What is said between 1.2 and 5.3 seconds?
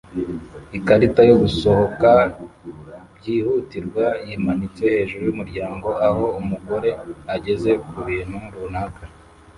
yo gusohoka byihutirwa yimanitse hejuru